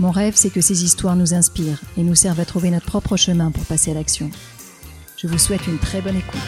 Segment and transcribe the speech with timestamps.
[0.00, 3.16] Mon rêve, c'est que ces histoires nous inspirent et nous servent à trouver notre propre
[3.16, 4.28] chemin pour passer à l'action.
[5.16, 6.40] Je vous souhaite une très bonne écoute.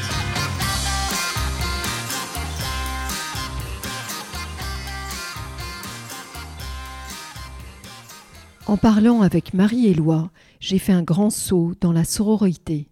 [8.67, 12.89] En parlant avec Marie-Éloi, j'ai fait un grand saut dans la sororité,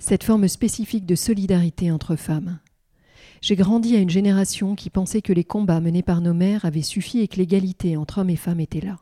[0.00, 2.58] cette forme spécifique de solidarité entre femmes.
[3.40, 6.82] J'ai grandi à une génération qui pensait que les combats menés par nos mères avaient
[6.82, 8.98] suffi et que l'égalité entre hommes et femmes était là.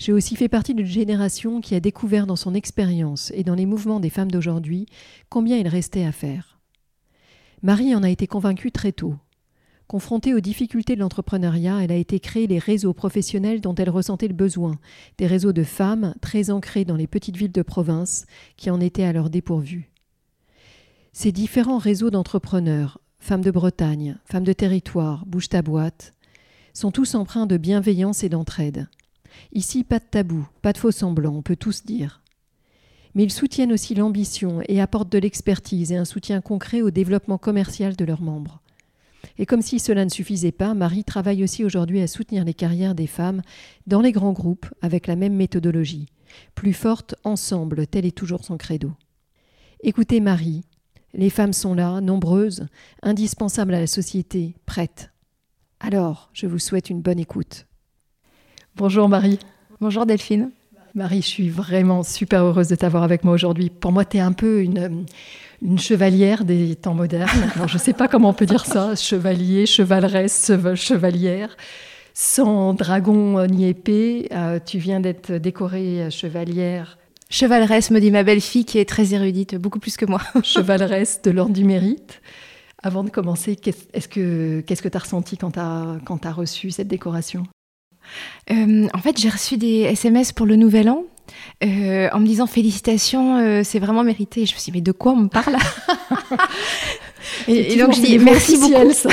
[0.00, 3.66] J'ai aussi fait partie d'une génération qui a découvert dans son expérience et dans les
[3.66, 4.86] mouvements des femmes d'aujourd'hui
[5.28, 6.58] combien il restait à faire.
[7.62, 9.14] Marie en a été convaincue très tôt.
[9.88, 14.28] Confrontée aux difficultés de l'entrepreneuriat, elle a été créer les réseaux professionnels dont elle ressentait
[14.28, 14.78] le besoin,
[15.18, 18.24] des réseaux de femmes très ancrés dans les petites villes de province
[18.56, 19.90] qui en étaient alors dépourvues.
[21.12, 26.14] Ces différents réseaux d'entrepreneurs, femmes de Bretagne, femmes de territoire, bouge ta boîte,
[26.72, 28.88] sont tous empreints de bienveillance et d'entraide.
[29.52, 32.22] Ici, pas de tabou, pas de faux semblants, on peut tous dire.
[33.14, 37.38] Mais ils soutiennent aussi l'ambition et apportent de l'expertise et un soutien concret au développement
[37.38, 38.60] commercial de leurs membres.
[39.38, 42.94] Et comme si cela ne suffisait pas, Marie travaille aussi aujourd'hui à soutenir les carrières
[42.94, 43.42] des femmes
[43.86, 46.06] dans les grands groupes avec la même méthodologie.
[46.54, 48.92] Plus fortes ensemble, tel est toujours son credo.
[49.82, 50.62] Écoutez Marie,
[51.14, 52.66] les femmes sont là, nombreuses,
[53.02, 55.10] indispensables à la société, prêtes.
[55.80, 57.66] Alors, je vous souhaite une bonne écoute.
[58.80, 59.38] Bonjour Marie.
[59.82, 60.52] Bonjour Delphine.
[60.94, 63.68] Marie, je suis vraiment super heureuse de t'avoir avec moi aujourd'hui.
[63.68, 65.04] Pour moi, tu es un peu une,
[65.60, 67.50] une, chevalière des temps modernes.
[67.56, 71.58] Alors, je ne sais pas comment on peut dire ça, chevalier, chevaleresse, chevalière.
[72.14, 76.96] Sans dragon ni épée, euh, tu viens d'être décorée chevalière.
[77.28, 80.22] Chevaleresse, me dit ma belle-fille qui est très érudite, beaucoup plus que moi.
[80.42, 82.22] chevaleresse de l'ordre du mérite.
[82.82, 85.58] Avant de commencer, qu'est-ce que tu as ressenti quand tu
[86.28, 87.44] as reçu cette décoration?
[88.50, 91.04] Euh, en fait, j'ai reçu des SMS pour le nouvel an
[91.62, 94.46] euh, en me disant félicitations, euh, c'est vraiment mérité.
[94.46, 95.56] je me suis dit, mais de quoi on me parle
[97.48, 98.74] et, donc je dis merci beaucoup.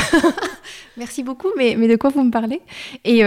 [0.97, 2.61] merci beaucoup, mais, mais de quoi vous me parlez?
[3.05, 3.19] Et,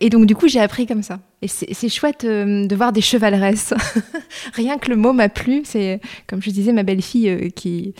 [0.00, 1.20] et donc du coup j'ai appris comme ça.
[1.42, 3.74] Et c'est chouette de voir des chevaleresses.
[4.54, 5.62] Rien que le mot m'a plu.
[5.64, 7.94] C'est comme je disais ma belle-fille qui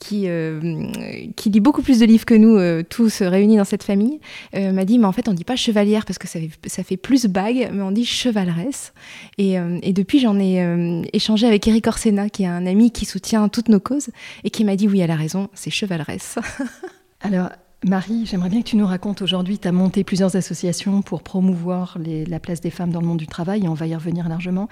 [0.00, 0.90] qui, euh,
[1.36, 4.18] qui lit beaucoup plus de livres que nous, euh, tous réunis dans cette famille,
[4.56, 7.26] euh, m'a dit, mais en fait, on dit pas chevalière parce que ça fait, plus
[7.26, 8.92] bague, mais on dit chevaleresse.
[9.38, 13.48] Et, et depuis, j'en ai échangé avec Eric Orsena, qui est un ami qui soutient
[13.48, 14.08] toutes nos causes,
[14.42, 16.38] et qui m'a dit, oui, elle a raison, c'est chevaleresse.
[17.20, 17.50] Alors,
[17.86, 21.96] Marie, j'aimerais bien que tu nous racontes aujourd'hui, tu as monté plusieurs associations pour promouvoir
[22.04, 24.68] la place des femmes dans le monde du travail, et on va y revenir largement.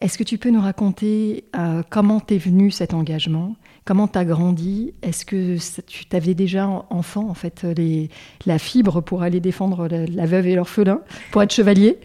[0.00, 1.44] Est-ce que tu peux nous raconter
[1.90, 3.56] comment t'es venu cet engagement?
[3.90, 4.94] Comment tu as grandi?
[5.02, 8.08] Est-ce que tu t'avais déjà enfant, en fait, les,
[8.46, 11.00] la fibre pour aller défendre la, veuve et l'orphelin,
[11.32, 11.98] pour être chevalier?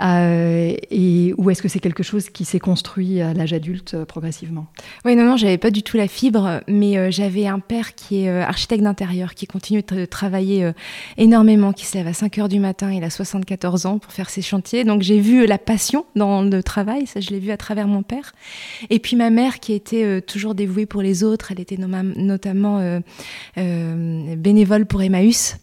[0.00, 4.04] Euh, et, Ou est-ce que c'est quelque chose qui s'est construit à l'âge adulte euh,
[4.04, 4.66] progressivement?
[5.06, 8.24] Oui, non, non, j'avais pas du tout la fibre, mais euh, j'avais un père qui
[8.24, 10.70] est architecte d'intérieur, qui continue de travailler
[11.16, 14.28] énormément, qui se lève à 5 heures du matin, il a 74 ans pour faire
[14.28, 14.84] ses chantiers.
[14.84, 18.02] Donc j'ai vu la passion dans le travail, ça je l'ai vu à travers mon
[18.02, 18.34] père.
[18.90, 23.00] Et puis ma mère qui était toujours dévouée pour les Elle était notamment euh,
[23.58, 25.56] euh, bénévole pour Emmaüs.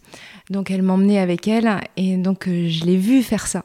[0.48, 3.64] Donc elle m'emmenait avec elle et donc euh, je l'ai vue faire ça.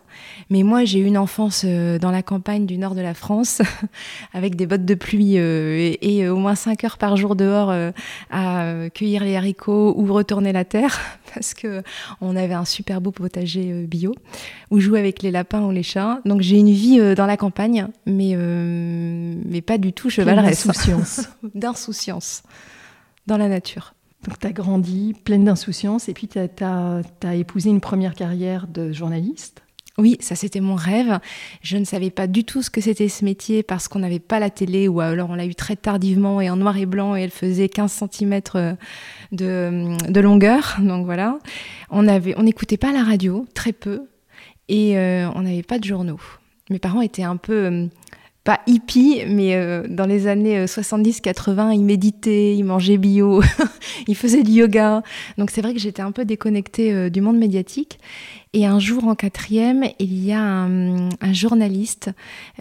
[0.52, 3.64] Mais moi j'ai eu une enfance dans la campagne du nord de la France
[4.34, 7.74] avec des bottes de pluie et, au moins 5 heures par jour dehors
[8.30, 11.00] à cueillir les haricots ou retourner la terre
[11.34, 11.82] parce que
[12.22, 14.14] on avait un super beau potager bio
[14.70, 16.20] où jouer avec les lapins ou les chats.
[16.24, 18.36] Donc j'ai une vie dans la campagne mais
[19.56, 20.68] mais pas du tout chevaleresse.
[20.68, 21.30] D'insouciance.
[21.56, 22.44] D'insouciance
[23.26, 23.94] dans la nature.
[24.28, 28.92] Donc tu as grandi pleine d'insouciance et puis tu as, épousé une première carrière de
[28.92, 29.62] journaliste.
[29.98, 31.20] Oui, ça c'était mon rêve.
[31.62, 34.40] Je ne savais pas du tout ce que c'était ce métier parce qu'on n'avait pas
[34.40, 37.22] la télé ou alors on l'a eu très tardivement et en noir et blanc et
[37.22, 38.74] elle faisait 15 cm euh,
[39.32, 40.76] de, de longueur.
[40.82, 41.40] Donc voilà.
[41.92, 44.02] On n'écoutait pas la radio, très peu,
[44.68, 46.20] et euh, on n'avait pas de journaux.
[46.70, 47.88] Mes parents étaient un peu...
[48.46, 53.42] Euh, pas hippie, mais euh, dans les années 70-80, il méditait, il mangeait bio,
[54.08, 55.02] il faisait du yoga.
[55.38, 58.00] Donc c'est vrai que j'étais un peu déconnectée du monde médiatique.
[58.54, 62.12] Et un jour en quatrième, il y a un, journaliste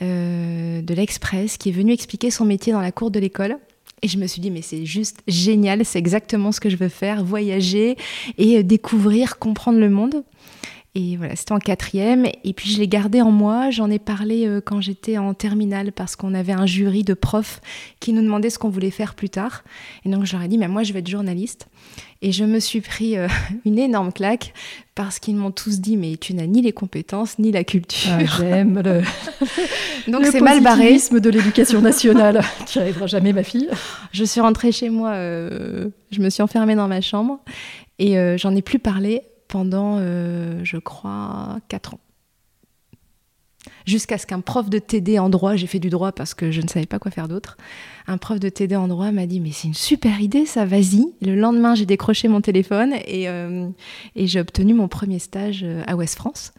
[0.01, 3.59] de l'Express qui est venu expliquer son métier dans la cour de l'école.
[4.05, 6.91] Et je me suis dit, mais c'est juste génial, c'est exactement ce que je veux
[6.91, 7.97] faire, voyager
[8.37, 10.25] et euh, découvrir, comprendre le monde.
[10.97, 12.25] Et voilà, c'était en quatrième.
[12.45, 13.71] Et puis je l'ai gardé en moi.
[13.71, 17.61] J'en ai parlé euh, quand j'étais en terminale parce qu'on avait un jury de profs
[17.99, 19.65] qui nous demandait ce qu'on voulait faire plus tard.
[20.05, 21.67] Et donc je leur ai dit, mais moi je vais être journaliste.
[22.23, 23.27] Et je me suis pris euh,
[23.65, 24.55] une énorme claque
[24.95, 28.13] parce qu'ils m'ont tous dit, mais tu n'as ni les compétences ni la culture.
[28.13, 29.03] Ah, J'aime le.
[30.13, 30.97] donc c'est mal barré.
[31.11, 32.41] de l'éducation nationale.
[32.69, 33.69] tu n'y arriveras jamais, ma fille.
[34.13, 35.11] Je suis rentrée chez moi.
[35.11, 37.41] Euh, je me suis enfermée dans ma chambre
[37.99, 39.23] et j'en ai plus parlé
[39.55, 42.01] pendant, euh, je crois, 4 ans.
[43.87, 46.61] Jusqu'à ce qu'un prof de TD en droit, j'ai fait du droit parce que je
[46.61, 47.57] ne savais pas quoi faire d'autre,
[48.09, 51.07] un prof de TD en droit m'a dit mais c'est une super idée ça, vas-y.
[51.23, 53.69] Le lendemain j'ai décroché mon téléphone et, euh,
[54.17, 56.53] et j'ai obtenu mon premier stage euh, à Ouest France.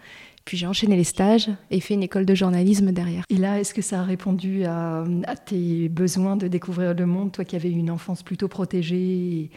[0.46, 3.26] Puis j'ai enchaîné les stages et fait une école de journalisme derrière.
[3.30, 5.04] Et là, est-ce que ça a répondu à,
[5.46, 9.50] tes besoins de découvrir le monde, toi qui avais une enfance plutôt protégée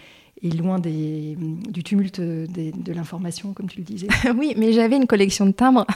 [0.43, 1.37] loin des,
[1.69, 4.09] du tumulte de l'information, comme tu le disais.
[4.37, 5.87] oui, mais j'avais une collection de timbres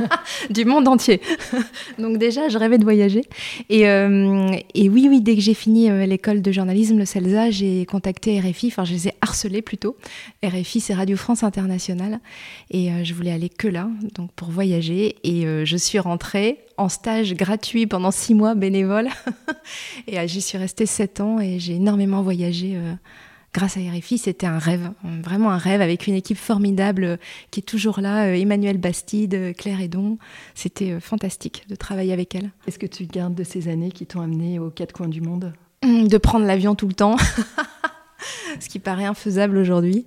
[0.50, 1.20] du monde entier.
[1.98, 3.22] Donc déjà, je rêvais de voyager.
[3.68, 7.50] Et, euh, et oui, oui, dès que j'ai fini euh, l'école de journalisme, le CELSA,
[7.50, 9.96] j'ai contacté RFI, enfin je les ai harcelés plutôt.
[10.44, 12.20] RFI, c'est Radio France Internationale.
[12.70, 15.16] Et euh, je voulais aller que là, donc pour voyager.
[15.24, 19.08] Et je suis rentrée en stage gratuit pendant six mois bénévole.
[20.06, 22.78] et j'y suis restée sept ans et j'ai énormément voyagé
[23.52, 24.90] grâce à RFI, c'était un rêve,
[25.22, 27.16] vraiment un rêve avec une équipe formidable euh,
[27.50, 30.18] qui est toujours là, euh, Emmanuel Bastide, euh, Claire Edon.
[30.54, 32.50] C'était fantastique de travailler avec elle.
[32.64, 35.52] Qu'est-ce que tu gardes de ces années qui t'ont amené aux quatre coins du monde?
[35.82, 37.16] Hum, De prendre l'avion tout le temps.
[38.60, 40.06] ce qui paraît infaisable aujourd'hui.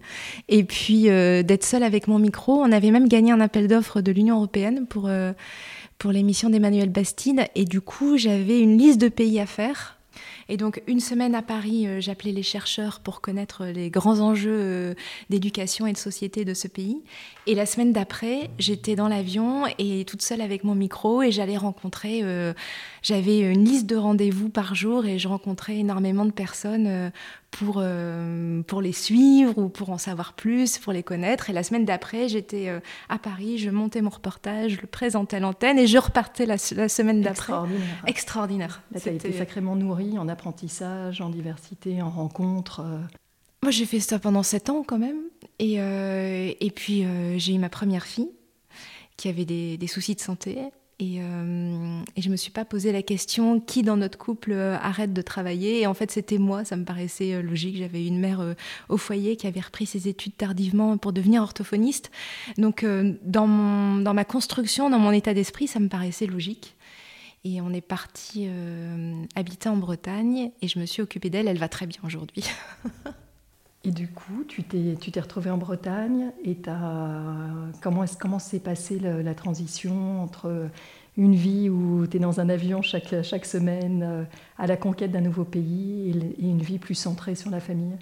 [0.50, 2.54] Et puis d'être seule avec mon micro.
[2.62, 5.10] On avait même gagné un appel d'offres de l'Union européenne pour,
[5.98, 7.46] pour l'émission d'Emmanuel Bastide.
[7.56, 10.01] Et du coup, j'avais une liste de pays à faire
[10.52, 14.52] et donc, une semaine à Paris, euh, j'appelais les chercheurs pour connaître les grands enjeux
[14.52, 14.94] euh,
[15.30, 17.02] d'éducation et de société de ce pays.
[17.48, 21.56] Et la semaine d'après, j'étais dans l'avion et toute seule avec mon micro et j'allais
[21.56, 22.52] rencontrer, euh,
[23.02, 27.12] j'avais une liste de rendez-vous par jour et je rencontrais énormément de personnes
[27.52, 31.50] pour, euh, pour les suivre ou pour en savoir plus, pour les connaître.
[31.50, 35.38] Et la semaine d'après, j'étais euh, à Paris, je montais mon reportage, je le présentais
[35.38, 37.54] à l'antenne et je repartais la, semaine d'après.
[37.54, 38.04] Extraordinaire.
[38.08, 38.82] Extraordinaire.
[38.92, 42.80] Là, tu as été sacrément nourri en apprentissage, en diversité, en rencontres.
[42.80, 43.00] Euh.
[43.64, 45.20] Moi, j'ai fait ça pendant sept ans quand même.
[45.60, 47.06] Et, et puis,
[47.38, 48.32] j'ai eu ma première fille
[49.18, 50.58] qui avait des, des soucis de santé.
[51.02, 55.14] Euh, et, je me suis pas posé la question qui dans notre couple euh, arrête
[55.14, 55.82] de travailler?
[55.82, 56.64] Et en fait, c'était moi.
[56.64, 57.78] Ça me paraissait euh, logique.
[57.78, 58.56] J'avais une mère
[58.90, 62.12] au foyer qui avait repris ses études tardivement pour devenir orthophoniste.
[62.58, 62.86] Donc,
[63.24, 63.48] dans,
[64.02, 66.76] dans ma construction, dans mon état d'esprit, ça me paraissait logique.
[67.44, 68.48] Et on est parti
[69.36, 71.48] habiter en Bretagne et je me suis occupée d'elle.
[71.48, 72.44] Elle va très bien aujourd'hui.
[73.84, 76.56] Et du coup, tu t'es, tu t'es retrouvée en Bretagne et
[77.82, 80.70] comment, est, comment s'est passée la, transition entre
[81.18, 84.24] une vie où tu es dans un avion chaque, chaque semaine euh,
[84.58, 87.96] à la conquête d'un nouveau pays et, une vie plus centrée sur la famille?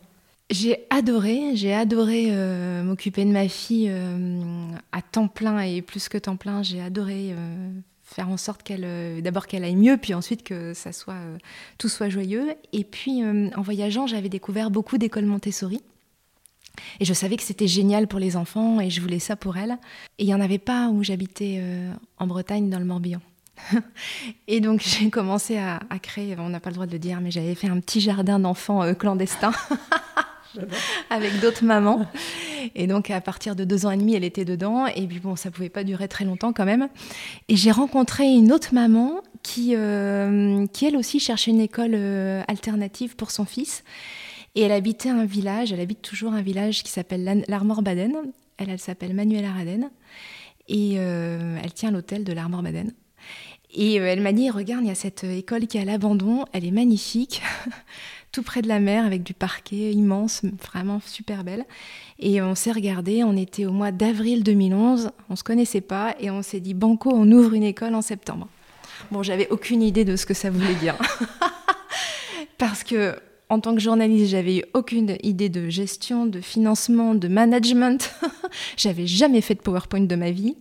[0.49, 6.09] J'ai adoré, j'ai adoré euh, m'occuper de ma fille euh, à temps plein et plus
[6.09, 6.63] que temps plein.
[6.63, 7.35] J'ai adoré
[8.09, 11.37] faire en sorte qu'elle, euh, d'abord qu'elle aille mieux, puis ensuite que ça soit, euh,
[11.77, 12.55] tout soit joyeux.
[12.73, 15.81] Et puis euh, en voyageant, j'avais découvert beaucoup d'écoles Montessori.
[16.99, 19.77] Et je savais que c'était génial pour les enfants et je voulais ça pour elles.
[20.17, 21.61] Et il n'y en avait pas où j'habitais
[22.19, 23.19] en Bretagne, dans le Morbihan.
[24.47, 27.19] et donc j'ai commencé à, à créer, on n'a pas le droit de le dire,
[27.19, 29.51] mais j'avais fait un petit jardin d'enfants clandestin.
[31.09, 32.05] avec d'autres mamans.
[32.75, 34.87] Et donc, à partir de deux ans et demi, elle était dedans.
[34.87, 36.89] Et puis, bon, ça pouvait pas durer très longtemps quand même.
[37.47, 42.41] Et j'ai rencontré une autre maman qui, euh, qui elle aussi, cherchait une école euh,
[42.47, 43.83] alternative pour son fils.
[44.55, 48.13] Et elle habitait un village, elle habite toujours un village qui s'appelle l'Armor-Baden.
[48.57, 49.89] Elle, elle s'appelle Manuela Raden.
[50.67, 52.91] Et euh, elle tient l'hôtel de l'Armor-Baden.
[53.71, 56.65] Et elle m'a dit, regarde, il y a cette école qui est à l'abandon, elle
[56.65, 57.43] est magnifique.
[58.31, 61.65] tout près de la mer avec du parquet immense, vraiment super belle.
[62.19, 66.29] Et on s'est regardé, on était au mois d'avril 2011, on se connaissait pas et
[66.29, 68.47] on s'est dit banco, on ouvre une école en septembre.
[69.11, 70.95] Bon, j'avais aucune idée de ce que ça voulait dire.
[72.57, 73.15] Parce que
[73.51, 78.13] en tant que journaliste, j'avais eu aucune idée de gestion, de financement, de management.
[78.77, 80.55] j'avais jamais fait de PowerPoint de ma vie.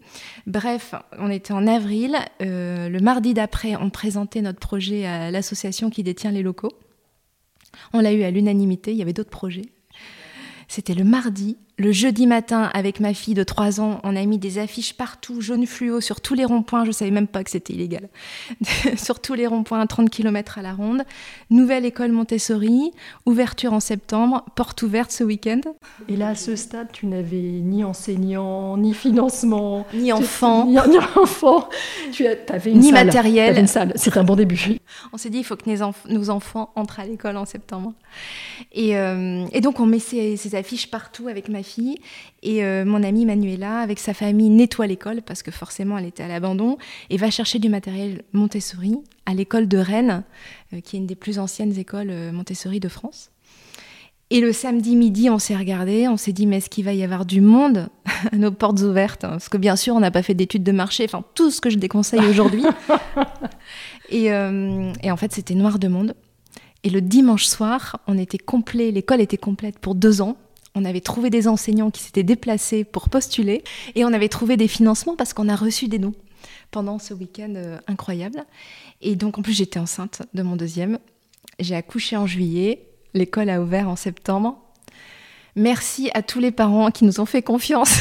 [0.47, 2.17] Bref, on était en avril.
[2.41, 6.73] Euh, le mardi d'après, on présentait notre projet à l'association qui détient les locaux.
[7.93, 8.93] On l'a eu à l'unanimité.
[8.93, 9.67] Il y avait d'autres projets.
[10.69, 11.57] C'était le mardi.
[11.81, 15.41] Le jeudi matin, avec ma fille de 3 ans, on a mis des affiches partout,
[15.41, 16.83] jaune fluo, sur tous les ronds-points.
[16.83, 18.09] Je ne savais même pas que c'était illégal.
[18.97, 21.05] sur tous les ronds-points, à 30 km à la ronde.
[21.51, 22.91] Nouvelle école Montessori,
[23.27, 25.61] ouverture en septembre, porte ouverte ce week-end.
[26.09, 30.65] Et là, à ce stade, tu n'avais ni enseignant, ni financement, ni enfant.
[30.67, 30.79] Ni,
[31.17, 31.69] enfant.
[32.11, 33.57] Tu avais une ni matériel.
[33.57, 33.93] une salle.
[33.95, 34.79] C'est un bon début.
[35.13, 35.71] On s'est dit, il faut que
[36.11, 37.93] nos, enfants entrent à l'école en septembre.
[38.73, 41.68] Et, euh, donc, on met ces, ces affiches partout avec ma fille
[42.43, 46.23] et euh, mon amie Manuela, avec sa famille, nettoie l'école parce que forcément elle était
[46.23, 46.79] à l'abandon
[47.11, 48.97] et va chercher du matériel Montessori
[49.27, 50.25] à l'école de Rennes,
[50.73, 53.31] euh, qui est une des plus anciennes écoles euh, Montessori de France.
[54.31, 57.03] Et le samedi midi, on s'est regardé, on s'est dit, mais est-ce qu'il va y
[57.03, 57.89] avoir du monde
[58.33, 61.05] à nos portes ouvertes Parce que bien sûr, on n'a pas fait d'études de marché,
[61.05, 62.63] enfin tout ce que je déconseille aujourd'hui.
[64.11, 66.15] et, et en fait, c'était noir de monde.
[66.85, 70.37] Et le dimanche soir, on était complet, l'école était complète pour deux ans.
[70.79, 73.65] On avait trouvé des enseignants qui s'étaient déplacés pour postuler
[73.97, 76.15] et on avait trouvé des financements parce qu'on a reçu des dons
[76.71, 78.45] pendant ce week-end euh, incroyable.
[79.01, 81.01] Et donc en plus j'étais enceinte de mon deuxième.
[81.59, 84.63] J'ai accouché en juillet, l'école a ouvert en septembre.
[85.57, 87.99] Merci à tous les parents qui nous ont fait confiance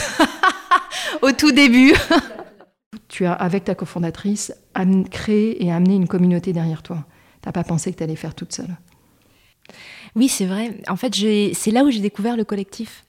[1.24, 1.96] au tout début.
[3.08, 4.54] tu as, avec ta cofondatrice,
[5.10, 7.08] créé et amené une communauté derrière toi.
[7.42, 8.78] Tu n'as pas pensé que tu allais faire toute seule?
[10.18, 10.76] Oui, c'est vrai.
[10.88, 11.14] En fait,
[11.54, 13.06] c'est là où j'ai découvert le collectif.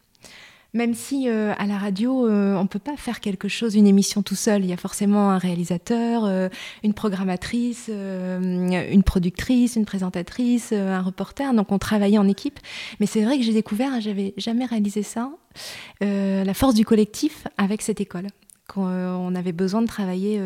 [0.75, 3.87] Même si euh, à la radio, euh, on ne peut pas faire quelque chose, une
[3.87, 4.63] émission tout seul.
[4.63, 6.51] Il y a forcément un réalisateur, euh,
[6.85, 11.55] une programmatrice, une productrice, une présentatrice, un reporter.
[11.55, 12.61] Donc on travaillait en équipe.
[13.01, 15.31] Mais c'est vrai que j'ai découvert, j'avais jamais réalisé ça,
[16.03, 18.27] la force du collectif avec cette école.
[18.69, 20.39] qu'on avait besoin de travailler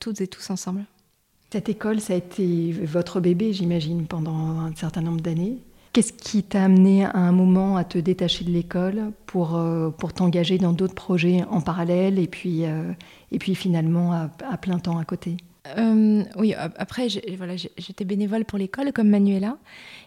[0.00, 0.86] toutes et tous ensemble.
[1.52, 5.58] Cette école, ça a été votre bébé, j'imagine, pendant un certain nombre d'années?
[5.92, 10.12] Qu'est-ce qui t'a amené à un moment à te détacher de l'école pour, euh, pour
[10.12, 12.92] t'engager dans d'autres projets en parallèle et puis, euh,
[13.32, 15.36] et puis finalement à, plein temps à côté?
[15.76, 19.58] Euh, oui, après, voilà, j'étais bénévole pour l'école comme Manuela,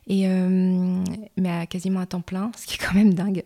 [0.07, 3.43] et, mais à, quasiment à temps plein, ce qui est quand même dingue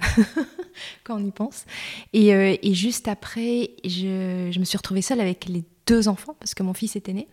[1.04, 1.66] quand on y pense.
[2.14, 6.54] Et, et juste après, je, je, me suis retrouvée seule avec les deux enfants, parce
[6.54, 7.28] que mon fils était né,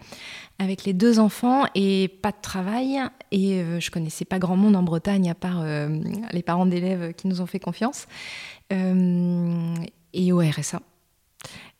[0.58, 3.00] avec les deux enfants et pas de travail.
[3.30, 5.88] Et euh, je connaissais pas grand monde en Bretagne, à part euh,
[6.32, 8.06] les parents d'élèves qui nous ont fait confiance.
[8.72, 9.74] Euh,
[10.14, 10.80] et au RSA.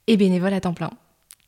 [0.07, 0.91] Et bénévole à temps plein.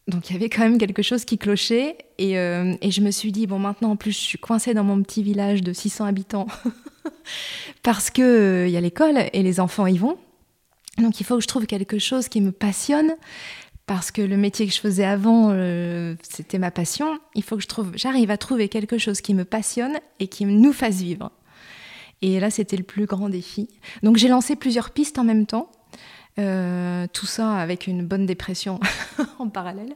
[0.06, 1.96] Donc il y avait quand même quelque chose qui clochait.
[2.18, 5.02] Et, et je me suis dit, bon, maintenant en plus, je suis coincée dans mon
[5.02, 6.46] petit village de 600 habitants.
[7.82, 10.18] parce qu'il il y a l'école et les enfants y vont.
[10.98, 13.14] Donc il faut que je trouve quelque chose qui me passionne,
[13.86, 17.18] parce que le métier que je faisais avant, euh, c'était ma passion.
[17.34, 20.46] Il faut que je trouve, j'arrive à trouver quelque chose qui me passionne et qui
[20.46, 21.30] nous fasse vivre.
[22.22, 23.68] Et là, c'était le plus grand défi.
[24.02, 25.70] Donc, j'ai lancé plusieurs pistes en même temps.
[26.40, 28.80] Euh, tout ça avec une bonne dépression
[29.38, 29.94] en parallèle.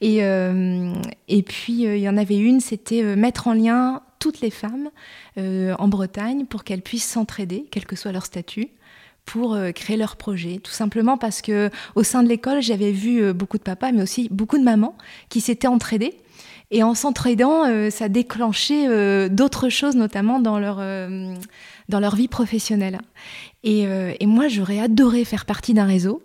[0.00, 0.94] Et, euh,
[1.28, 4.90] et puis, il y en avait une, c'était mettre en lien toutes les femmes
[5.36, 8.68] en Bretagne pour qu'elles puissent s'entraider, quel que soit leur statut
[9.30, 10.58] pour euh, créer leur projet.
[10.58, 14.02] Tout simplement parce que au sein de l'école, j'avais vu euh, beaucoup de papas, mais
[14.02, 14.96] aussi beaucoup de mamans
[15.28, 16.14] qui s'étaient entraidés.
[16.72, 20.76] Et en s'entraidant, euh, ça déclenchait d'autres choses, notamment dans leur,
[21.88, 23.00] dans leur vie professionnelle.
[23.64, 26.22] Et, et moi, j'aurais adoré faire partie d'un réseau,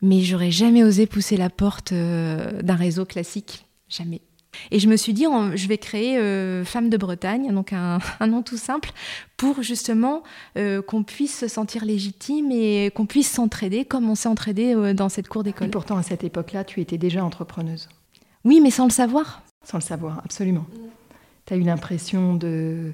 [0.00, 3.66] mais j'aurais jamais osé pousser la porte d'un réseau classique.
[3.88, 4.20] Jamais.
[4.70, 8.42] Et je me suis dit, je vais créer euh, Femme de Bretagne, donc un, nom
[8.42, 8.90] tout simple,
[9.36, 10.22] pour justement
[10.56, 14.94] euh, qu'on puisse se sentir légitime et qu'on puisse s'entraider comme on s'est entraidé euh,
[14.94, 15.68] dans cette cour d'école.
[15.68, 17.88] Et pourtant, à cette époque-là, tu étais déjà entrepreneuse.
[18.44, 19.42] Oui, mais sans le savoir.
[19.64, 20.66] Sans le savoir, absolument.
[21.46, 22.92] Tu as eu l'impression de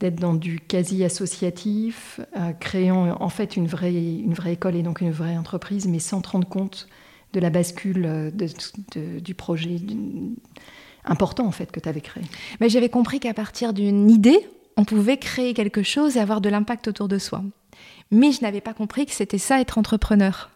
[0.00, 2.20] d'être dans du quasi associatif,
[2.60, 6.20] créant en fait une vraie, une vraie école et donc une vraie entreprise, mais sans
[6.20, 6.86] te rendre compte
[7.32, 8.32] de la bascule
[8.94, 9.80] du projet,
[11.08, 12.24] important en fait que tu avais créé
[12.60, 16.48] Mais J'avais compris qu'à partir d'une idée, on pouvait créer quelque chose et avoir de
[16.48, 17.42] l'impact autour de soi.
[18.10, 20.50] Mais je n'avais pas compris que c'était ça être entrepreneur.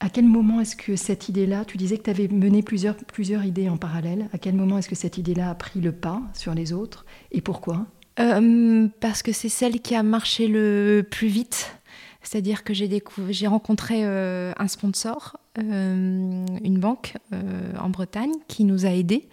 [0.00, 3.44] à quel moment est-ce que cette idée-là, tu disais que tu avais mené plusieurs, plusieurs
[3.44, 6.54] idées en parallèle, à quel moment est-ce que cette idée-là a pris le pas sur
[6.54, 7.86] les autres et pourquoi?
[8.18, 11.76] Euh, Parce que c'est celle qui a marché le plus vite.
[12.22, 18.90] C'est-à-dire que j'ai, rencontré euh, un sponsor, une banque euh, en Bretagne qui nous a
[18.90, 19.28] aidés.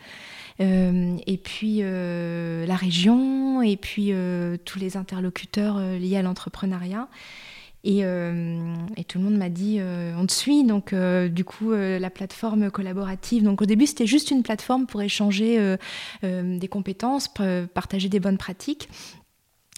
[0.60, 4.14] et puis la région, et puis
[4.66, 7.08] tous les interlocuteurs liés à l'entrepreneuriat.
[7.86, 8.02] Et,
[9.08, 9.80] tout le monde m'a dit
[10.18, 14.44] on te suit donc du coup la plateforme collaborative donc au début c'était juste une
[14.44, 15.78] plateforme pour échanger
[16.22, 17.30] des compétences
[17.74, 18.90] partager des bonnes pratiques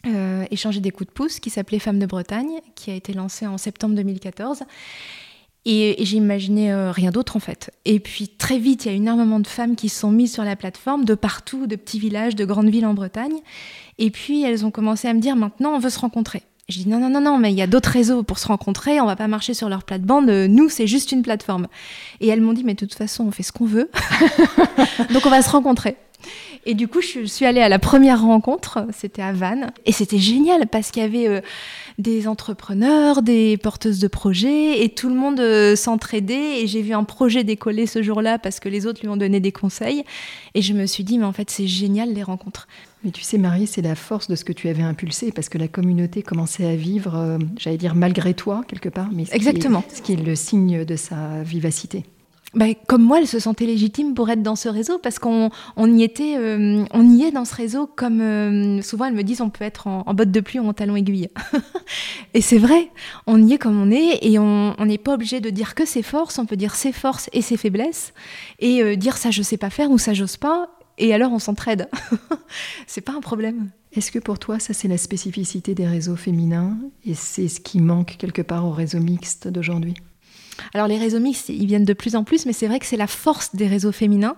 [0.08, 3.46] euh, échanger des coups de pouce qui s'appelait Femmes de Bretagne, qui a été lancée
[3.46, 4.64] en septembre 2014.
[5.66, 7.72] Et, j'ai imaginé euh, rien d'autre en fait.
[7.86, 10.56] Et puis très vite, il y a énormément de femmes qui sont mises sur la
[10.56, 13.38] plateforme, de partout, de petits villages, de grandes villes en Bretagne.
[14.00, 16.42] Et puis elles ont commencé à me dire maintenant on veut se rencontrer.
[16.70, 19.02] Je dis non, non, non, non, mais il y a d'autres réseaux pour se rencontrer,
[19.02, 21.68] on va pas marcher sur leur plate-bande, nous c'est juste une plateforme.
[22.22, 23.92] Et elles m'ont dit mais de toute façon on fait ce qu'on veut,
[25.14, 25.98] donc on va se rencontrer.
[26.66, 30.20] Et du coup, je suis allée à la première rencontre, c'était à Vannes, et c'était
[30.20, 31.42] génial parce qu'il y avait euh,
[31.98, 36.62] des entrepreneurs, des porteuses de projets, et tout le monde euh, s'entraidait.
[36.62, 39.40] Et j'ai vu un projet décoller ce jour-là parce que les autres lui ont donné
[39.40, 40.04] des conseils.
[40.54, 42.68] Et je me suis dit, mais en fait, c'est génial les rencontres.
[43.04, 45.58] Mais tu sais, Marie, c'est la force de ce que tu avais impulsé, parce que
[45.58, 49.84] la communauté commençait à vivre, euh, j'allais dire malgré toi, quelque part, mais Exactement.
[49.92, 52.04] ce qui est le signe de sa vivacité.
[52.54, 55.98] Bah, comme moi, elle se sentait légitime pour être dans ce réseau parce qu'on on
[55.98, 59.40] y était, euh, on y est dans ce réseau comme euh, souvent elles me disent
[59.40, 61.30] on peut être en, botte de pluie ou en talon aiguille.
[62.34, 62.92] et c'est vrai,
[63.26, 66.02] on y est comme on est et on n'est pas obligé de dire que ses
[66.02, 68.14] forces, on peut dire ses forces et ses faiblesses
[68.60, 71.40] et euh, dire ça je sais pas faire ou ça j'ose pas et alors on
[71.40, 71.88] s'entraide.
[72.86, 73.70] c'est pas un problème.
[73.94, 77.80] Est-ce que pour toi ça c'est la spécificité des réseaux féminins et c'est ce qui
[77.80, 79.94] manque quelque part au réseau mixte d'aujourd'hui?
[80.74, 82.98] Alors les réseaux mixtes, ils viennent de plus en plus, mais c'est vrai que c'est
[82.98, 84.36] la force des réseaux féminins.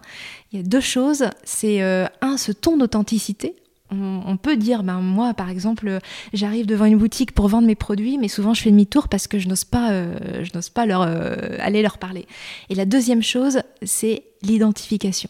[0.51, 1.25] Il y a deux choses.
[1.43, 3.55] C'est euh, un, ce ton d'authenticité.
[3.95, 5.99] On, peut dire, ben moi par exemple,
[6.33, 9.37] j'arrive devant une boutique pour vendre mes produits, mais souvent je fais demi-tour parce que
[9.37, 12.25] je n'ose pas, euh, je n'ose pas leur euh, aller leur parler.
[12.69, 15.29] Et la deuxième chose, c'est l'identification.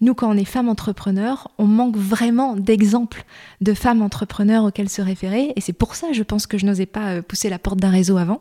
[0.00, 3.24] Nous, quand on est femme entrepreneur, on manque vraiment d'exemples
[3.60, 5.52] de femmes entrepreneurs auxquelles se référer.
[5.56, 7.90] Et c'est pour ça, je pense, que je n'osais pas euh, pousser la porte d'un
[7.90, 8.40] réseau avant.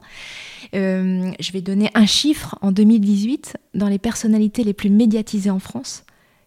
[0.75, 2.58] Euh, je vais donner un chiffre.
[2.62, 6.04] En 2018, dans les personnalités les plus médiatisées en France,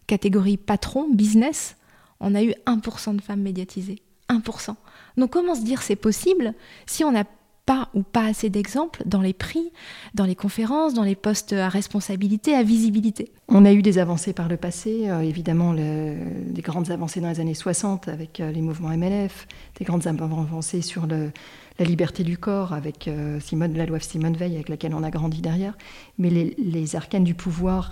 [0.07, 1.75] catégorie patron, business,
[2.19, 4.01] on a eu 1% de femmes médiatisées.
[4.29, 4.75] 1%.
[5.17, 6.53] Donc comment se dire c'est possible
[6.85, 7.23] si on n'a
[7.67, 9.71] pas ou pas assez d'exemples dans les prix,
[10.15, 13.33] dans les conférences, dans les postes à responsabilité, à visibilité.
[13.49, 17.41] On a eu des avancées par le passé, euh, évidemment des grandes avancées dans les
[17.41, 22.71] années 60 avec euh, les mouvements MLF, des grandes avancées sur la liberté du corps
[22.73, 25.77] avec euh, Simone, la loi Simone Veil avec laquelle on a grandi derrière,
[26.17, 27.91] mais les, arcanes du pouvoir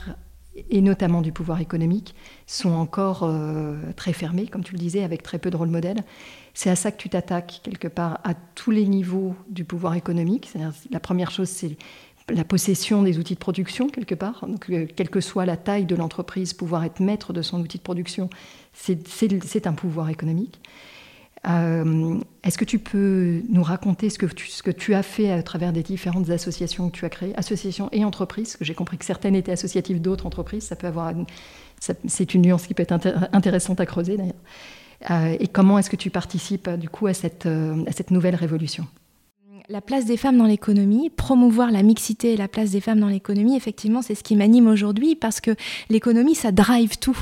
[0.69, 2.15] et notamment du pouvoir économique,
[2.47, 3.29] sont encore
[3.97, 5.97] très fermés, comme tu le disais, avec très peu de rôle modèle.
[6.55, 10.51] C'est à ça que tu t'attaques quelque part à tous les niveaux du pouvoir économique.
[10.89, 11.77] La première chose, c'est
[12.29, 14.47] la possession des outils de production quelque part.
[14.47, 17.77] Donc, euh, quelle que soit la taille de l'entreprise, pouvoir être maître de son outil
[17.77, 18.29] de production,
[18.73, 20.61] c'est un pouvoir économique.
[21.47, 25.83] Euh, est-ce que tu peux nous raconter ce que, tu, as fait à travers des
[25.83, 29.51] différentes associations que tu as créées, associations et entreprises, que j'ai compris que certaines étaient
[29.51, 31.13] associatives d'autres entreprises, ça peut avoir,
[32.07, 32.93] c'est une nuance qui peut être
[33.33, 34.33] intéressante à creuser d'ailleurs.
[35.09, 38.87] Euh, et comment est-ce que tu participes du coup à cette, euh, nouvelle révolution?
[39.67, 43.07] La place des femmes dans l'économie, promouvoir la mixité et la place des femmes dans
[43.07, 45.55] l'économie, effectivement, c'est ce qui m'anime aujourd'hui parce que
[45.89, 47.17] l'économie, ça drive tout.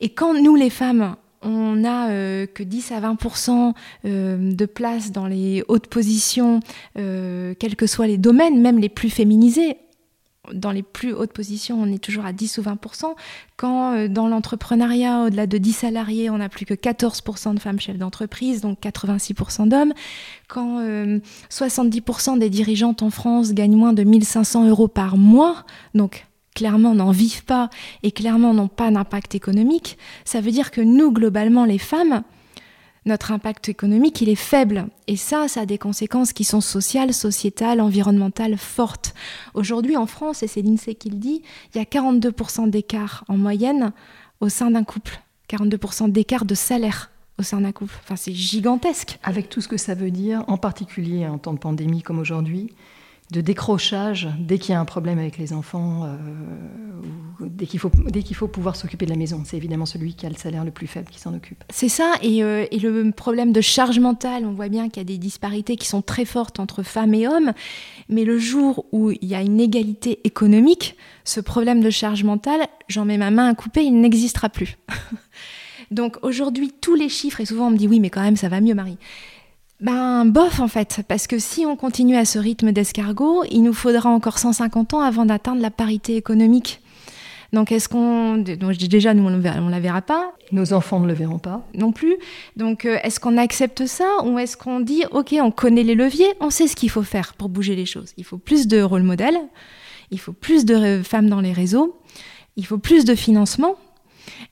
[0.00, 5.26] Et quand nous, les femmes, on n'a euh, que 10 à 20% de place dans
[5.26, 6.60] les hautes positions,
[6.94, 9.76] quels que soient les domaines, même les plus féminisés,
[10.54, 12.78] dans les plus hautes positions, on est toujours à 10 ou 20
[13.56, 17.22] Quand euh, dans l'entrepreneuriat, au-delà de 10 salariés, on n'a plus que 14
[17.54, 19.92] de femmes chefs d'entreprise, donc 86% d'hommes.
[20.48, 26.26] Quand 70% euh, des dirigeantes en France gagnent moins de 1500 euros par mois, donc
[26.54, 27.70] clairement n'en vivent pas
[28.02, 32.22] et clairement n'ont pas d'impact économique, ça veut dire que nous, globalement, les femmes,
[33.06, 34.88] notre impact économique, il est faible.
[35.06, 39.14] Et ça, ça a des conséquences qui sont sociales, sociétales, environnementales fortes.
[39.54, 41.42] Aujourd'hui, en France, et c'est l'INSEE qui le dit,
[41.74, 43.92] il y a 42% d'écart en moyenne
[44.40, 45.20] au sein d'un couple.
[45.48, 47.94] 42% d'écart de salaire au sein d'un couple.
[48.04, 49.18] Enfin, c'est gigantesque.
[49.22, 52.72] Avec tout ce que ça veut dire, en particulier en temps de pandémie comme aujourd'hui,
[53.30, 56.16] de décrochage dès qu'il y a un problème avec les enfants, euh,
[57.40, 59.42] ou dès qu'il faut, dès qu'il faut pouvoir s'occuper de la maison.
[59.44, 61.62] C'est évidemment celui qui a le salaire le plus faible qui s'en occupe.
[61.70, 65.00] C'est ça, et, euh, et, le problème de charge mentale, on voit bien qu'il y
[65.00, 67.52] a des disparités qui sont très fortes entre femmes et hommes,
[68.08, 72.66] mais le jour où il y a une égalité économique, ce problème de charge mentale,
[72.88, 74.78] j'en mets ma main à couper, il n'existera plus.
[75.90, 78.48] Donc aujourd'hui, tous les chiffres, et souvent on me dit oui, mais quand même ça
[78.48, 78.98] va mieux Marie.
[79.80, 83.72] Ben, bof en fait, parce que si on continue à ce rythme d'escargot, il nous
[83.72, 86.82] faudra encore 150 ans avant d'atteindre la parité économique.
[87.54, 91.14] Donc est-ce qu'on, donc déjà nous on ne la verra pas, nos enfants ne le
[91.14, 92.16] verront pas non plus.
[92.56, 96.32] Donc euh, est-ce qu'on accepte ça ou est-ce qu'on dit ok on connaît les leviers,
[96.40, 98.12] on sait ce qu'il faut faire pour bouger les choses.
[98.18, 99.38] Il faut plus de rôle modèle,
[100.10, 101.98] il faut plus de femmes dans les réseaux,
[102.56, 103.76] il faut plus de financement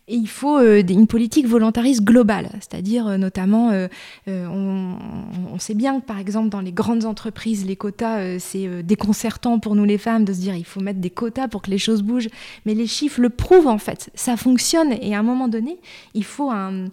[0.09, 3.89] et il faut euh, une politique volontariste globale, c'est-à-dire euh, notamment, euh,
[4.27, 9.75] on, sait bien que par exemple dans les grandes entreprises, les quotas, c'est déconcertant pour
[9.75, 12.03] nous les femmes de se dire il faut mettre des quotas pour que les choses
[12.03, 12.29] bougent,
[12.65, 14.93] mais les chiffres le prouvent en fait, ça fonctionne.
[15.03, 15.81] Et à un moment donné,
[16.15, 16.87] il faut, un,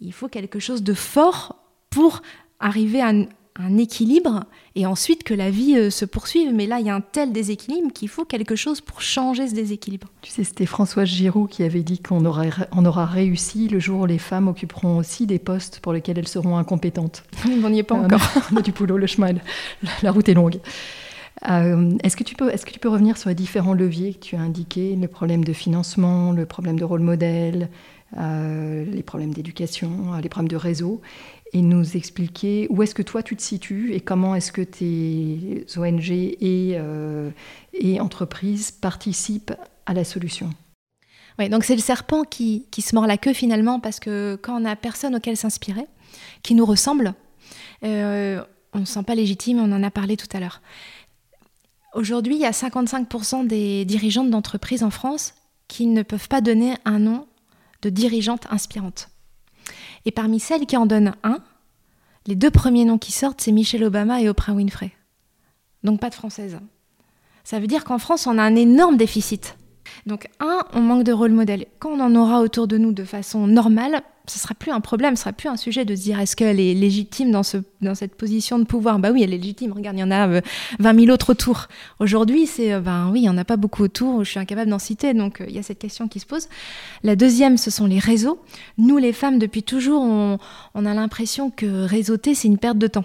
[0.00, 1.56] il faut quelque chose de fort
[1.90, 2.22] pour
[2.58, 3.12] arriver à,
[3.58, 6.52] un équilibre et ensuite que la vie euh, se poursuive.
[6.54, 9.54] Mais là, il y a un tel déséquilibre qu'il faut quelque chose pour changer ce
[9.54, 10.08] déséquilibre.
[10.22, 14.02] Tu sais, c'était Françoise Giroud qui avait dit qu'on aura, on aura réussi le jour
[14.02, 17.24] où les femmes occuperont aussi des postes pour lesquels elles seront incompétentes.
[17.64, 18.20] on n'y est pas euh, encore.
[18.52, 19.32] on a du boulot, le chemin,
[20.02, 20.58] la, route est longue.
[21.48, 24.20] Euh, est-ce, que tu peux, est-ce que tu peux revenir sur les différents leviers que
[24.20, 27.68] tu as indiqués, le problème de financement, le problème de rôle modèle,
[28.16, 31.02] les problèmes d'éducation, les problèmes de réseau?
[31.52, 35.64] Et nous expliquer où est-ce que toi tu te situes et comment est-ce que tes
[35.76, 37.30] ONG et, euh,
[37.72, 39.54] et entreprises participent
[39.86, 40.50] à la solution.
[41.38, 44.56] Oui, donc c'est le serpent qui, qui, se mord la queue finalement parce que quand
[44.56, 45.86] on n'a personne auquel s'inspirer,
[46.42, 47.14] qui nous ressemble,
[47.84, 50.62] euh, on ne se sent pas légitime, on en a parlé tout à l'heure.
[51.94, 55.34] Aujourd'hui, il y a 55% des dirigeantes d'entreprises en France
[55.68, 57.26] qui ne peuvent pas donner un nom
[57.82, 59.08] de dirigeante inspirante.
[60.06, 61.40] Et parmi celles qui en donnent un,
[62.26, 64.92] les deux premiers noms qui sortent, c'est Michelle Obama et Oprah Winfrey.
[65.84, 66.58] Donc pas de française.
[67.44, 69.58] Ça veut dire qu'en France, on a un énorme déficit.
[70.06, 71.66] Donc un, on manque de rôle modèle.
[71.78, 75.16] Quand on en aura autour de nous de façon normale, ce sera plus un problème,
[75.16, 77.94] ce sera plus un sujet de se dire est-ce qu'elle est légitime dans, ce, dans
[77.94, 78.98] cette position de pouvoir?
[78.98, 79.72] Bah oui, elle est légitime.
[79.72, 80.40] Regarde, il y en a 20
[80.80, 81.68] euh, 000 autres autour.
[82.00, 84.24] Aujourd'hui, c'est euh, ben oui, il n'y en a pas beaucoup autour.
[84.24, 86.48] Je suis incapable d'en citer, donc euh, il y a cette question qui se pose.
[87.02, 88.40] La deuxième, ce sont les réseaux.
[88.78, 93.04] Nous, les femmes, depuis toujours, on a l'impression que réseauter, c'est une perte de temps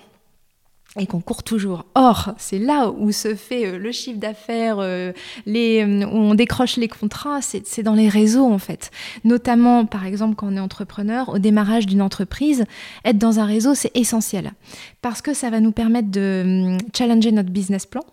[0.99, 1.86] et qu'on court toujours.
[1.95, 5.13] Or, c'est là où se fait euh, le chiffre d'affaires, euh,
[5.47, 8.91] euh, où on décroche les contrats, c'est dans les réseaux en fait.
[9.23, 12.65] Notamment, par exemple, quand on est entrepreneur, au démarrage d'une entreprise,
[13.06, 14.51] être dans un réseau, c'est essentiel.
[15.01, 18.04] Parce que ça va nous permettre de hum, challenger notre business plan.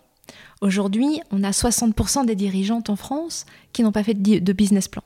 [0.61, 5.03] Aujourd'hui, on a 60% des dirigeantes en France qui n'ont pas fait de business plan.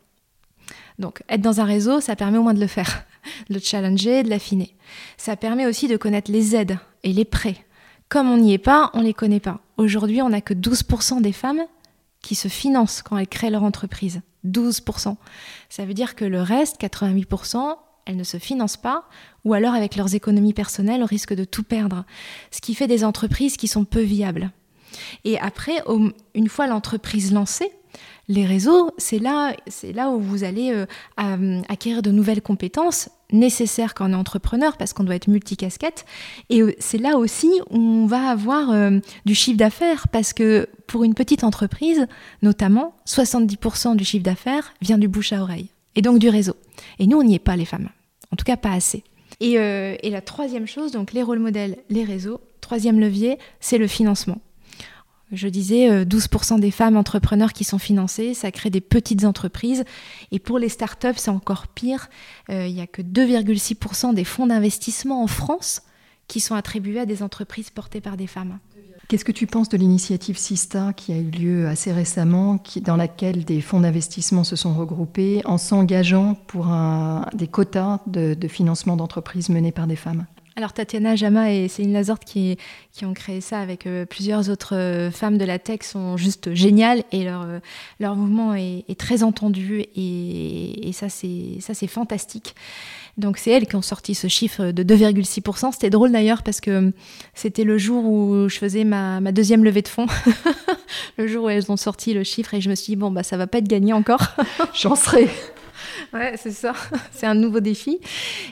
[1.00, 3.06] Donc, être dans un réseau, ça permet au moins de le faire,
[3.50, 4.76] de le challenger, de l'affiner.
[5.18, 7.66] Ça permet aussi de connaître les aides et les prêts.
[8.10, 9.60] Comme on n'y est pas, on ne les connaît pas.
[9.78, 11.64] Aujourd'hui, on n'a que 12% des femmes
[12.22, 14.22] qui se financent quand elles créent leur entreprise.
[14.46, 15.16] 12%.
[15.70, 19.06] Ça veut dire que le reste, 88%, elles ne se financent pas,
[19.46, 22.06] ou alors avec leurs économies personnelles, au risque de tout perdre.
[22.52, 24.52] Ce qui fait des entreprises qui sont peu viables.
[25.24, 25.84] Et après,
[26.36, 27.72] une fois l'entreprise lancée,
[28.28, 29.56] les réseaux, c'est là,
[29.94, 30.72] là où vous allez
[31.20, 36.06] euh, acquérir de nouvelles compétences nécessaires quand on est entrepreneur, parce qu'on doit être multicasquette.
[36.50, 40.68] Et euh, c'est là aussi où on va avoir euh, du chiffre d'affaires, parce que
[40.88, 42.08] pour une petite entreprise,
[42.42, 46.56] notamment, 70% du chiffre d'affaires vient du bouche à oreille, et donc du réseau.
[47.00, 47.90] Et nous, on n'y est pas, les femmes.
[48.32, 49.04] En tout cas, pas assez.
[49.40, 53.88] Et, et la troisième chose, donc les rôles modèles, les réseaux, troisième levier, c'est le
[53.88, 54.40] financement.
[55.34, 59.84] Je disais 12% euh, des femmes entrepreneurs qui sont financées, ça crée des petites entreprises.
[60.32, 62.10] Et pour les startups, c'est encore pire.
[62.52, 65.82] Euh, il n'y a que 2,6% des fonds d'investissement en France
[66.28, 68.60] qui sont attribués à des entreprises portées par des femmes.
[69.08, 73.44] Qu'est-ce que tu penses de l'initiative Sista qui a eu lieu assez récemment, dans laquelle
[73.44, 76.68] des fonds d'investissement se sont regroupés en s'engageant pour
[77.34, 80.26] des quotas de financement d'entreprises menées par des femmes?
[80.56, 82.58] Alors Tatiana Jama et Céline Lazorte qui,
[82.92, 86.54] qui ont créé ça avec euh, plusieurs autres euh, femmes de la tech sont juste
[86.54, 87.60] géniales et leur, euh,
[88.00, 92.54] leur mouvement est, très entendu et, ça c'est ça c'est fantastique.
[93.18, 95.72] Donc c'est elles qui ont sorti ce chiffre de 2,6%.
[95.72, 96.92] C'était drôle d'ailleurs parce que
[97.34, 100.08] c'était le jour où je faisais ma, ma deuxième levée de fonds,
[101.18, 103.24] le jour où elles ont sorti le chiffre et je me suis dit bon bah
[103.24, 104.22] ça va pas être gagné encore.
[104.74, 105.28] J'en serai.
[106.14, 106.74] Ouais, c'est ça.
[107.12, 108.00] c'est un nouveau défi.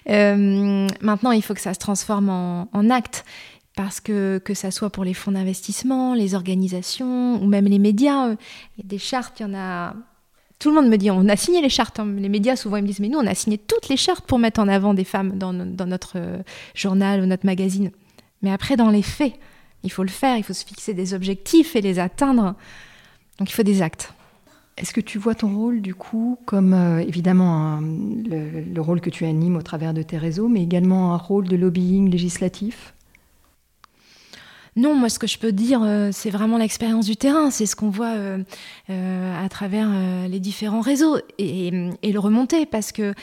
[0.10, 3.24] Euh, maintenant, il faut que ça se transforme en, en acte.
[3.74, 8.28] Parce que que ça soit pour les fonds d'investissement, les organisations ou même les médias,
[8.28, 8.36] euh,
[8.78, 9.96] il y a des chartes, il y en a
[10.62, 12.00] tout le monde me dit, on a signé les chartes.
[12.00, 12.14] Hein.
[12.18, 14.38] Les médias, souvent, ils me disent, mais nous, on a signé toutes les chartes pour
[14.38, 16.44] mettre en avant des femmes dans, notre euh,
[16.76, 17.90] journal ou notre magazine.
[18.44, 19.34] Mais après, dans les faits,
[19.84, 22.54] il faut le faire, il faut se fixer des objectifs et les atteindre.
[23.40, 24.14] Donc, il faut des actes.
[24.82, 29.26] Est-ce que tu vois ton rôle, du coup, comme euh, évidemment le, rôle que tu
[29.26, 32.96] animes au travers de tes réseaux, mais également un rôle de lobbying législatif?
[34.76, 37.52] Non, moi, ce que je peux dire, euh, c'est vraiment l'expérience du terrain.
[37.52, 38.44] C'est ce qu'on voit euh,
[38.90, 39.88] à travers
[40.28, 42.66] les différents réseaux et, le remonter.
[42.66, 43.14] Parce que,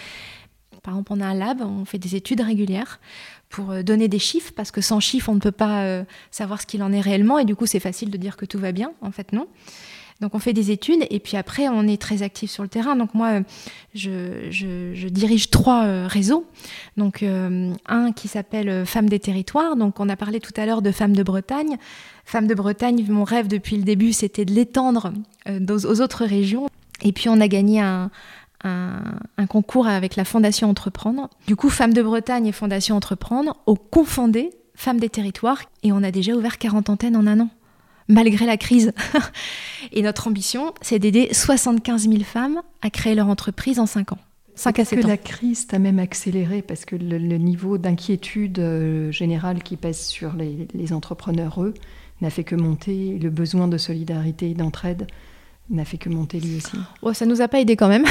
[0.84, 3.00] par exemple, on a un lab, on fait des études régulières
[3.48, 6.84] pour donner des chiffres, parce que sans chiffres, on ne peut pas savoir ce qu'il
[6.84, 7.40] en est réellement.
[7.40, 8.92] Et du coup, c'est facile de dire que tout va bien.
[9.00, 9.48] En fait, non.
[10.20, 12.96] Donc on fait des études et puis après on est très actif sur le terrain.
[12.96, 13.40] Donc moi
[13.94, 16.46] je, dirige trois euh, réseaux.
[16.96, 19.76] Donc euh, un qui s'appelle Femmes des territoires.
[19.76, 21.76] Donc on a parlé tout à l'heure de Femmes de Bretagne.
[22.24, 25.12] Femmes de Bretagne, mon rêve depuis le début c'était de l'étendre
[25.48, 26.68] euh, aux, autres régions.
[27.02, 28.10] Et puis on a gagné un,
[28.64, 31.30] un, concours avec la Fondation Entreprendre.
[31.46, 36.02] Du coup, Femmes de Bretagne et Fondation Entreprendre ont confondé Femmes des territoires et on
[36.02, 37.50] a déjà ouvert 40 antennes en un an
[38.08, 38.92] malgré la crise.
[39.92, 44.18] Et notre ambition, c'est d'aider 75 000 femmes à créer leur entreprise en 5 ans.
[44.54, 49.12] 5 à 7 que la crise t'a même accéléré parce que le, niveau d'inquiétude euh,
[49.12, 51.74] générale qui pèse sur les, entrepreneurs, eux,
[52.20, 53.18] n'a fait que monter.
[53.22, 55.06] Le besoin de solidarité et d'entraide
[55.70, 56.76] n'a fait que monter lui aussi?
[57.02, 58.06] Oh, ça nous a pas aidé quand même.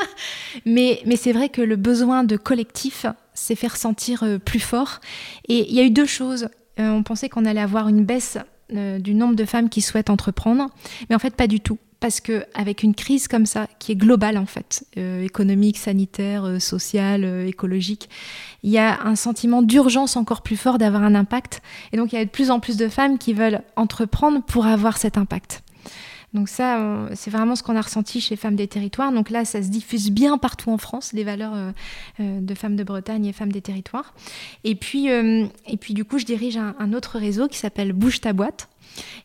[0.66, 5.00] mais mais c'est vrai que le besoin de collectif s'est fait ressentir euh, plus fort.
[5.48, 6.48] Et il y a eu deux choses.
[6.80, 8.36] Euh, on pensait qu'on allait avoir une baisse
[8.74, 10.68] euh, du nombre de femmes qui souhaitent entreprendre,
[11.08, 11.78] mais en fait pas du tout.
[12.00, 16.44] Parce que avec une crise comme ça, qui est globale en fait, euh, économique, sanitaire,
[16.44, 18.08] euh, sociale, écologique,
[18.62, 21.60] il y a un sentiment d'urgence encore plus fort d'avoir un impact.
[21.92, 24.66] Et donc il y a de plus en plus de femmes qui veulent entreprendre pour
[24.66, 25.62] avoir cet impact.
[26.34, 29.12] Donc ça, euh, c'est vraiment ce qu'on a ressenti chez Femmes des Territoires.
[29.12, 31.70] Donc là, ça se diffuse bien partout en France, les valeurs euh,
[32.20, 34.14] euh, de Femmes de Bretagne et Femmes des Territoires.
[34.64, 38.32] Et puis, et puis du coup, je dirige un, autre réseau qui s'appelle Bouge ta
[38.32, 38.68] boîte.